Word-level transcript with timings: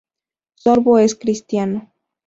Sorbo 0.55 0.97
es 0.97 1.13
cristiano. 1.13 1.93